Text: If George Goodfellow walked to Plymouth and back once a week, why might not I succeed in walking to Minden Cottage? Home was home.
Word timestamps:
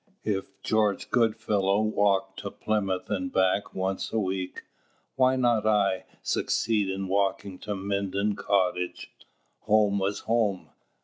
If 0.25 0.59
George 0.63 1.11
Goodfellow 1.11 1.79
walked 1.81 2.39
to 2.39 2.49
Plymouth 2.49 3.07
and 3.11 3.31
back 3.31 3.75
once 3.75 4.11
a 4.11 4.17
week, 4.17 4.63
why 5.13 5.35
might 5.35 5.41
not 5.63 5.67
I 5.67 6.05
succeed 6.23 6.89
in 6.89 7.07
walking 7.07 7.59
to 7.59 7.75
Minden 7.75 8.35
Cottage? 8.35 9.11
Home 9.65 9.99
was 9.99 10.21
home. 10.21 10.71